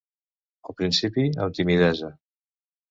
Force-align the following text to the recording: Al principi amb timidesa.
Al 0.71 0.77
principi 0.79 1.27
amb 1.45 1.57
timidesa. 1.59 2.15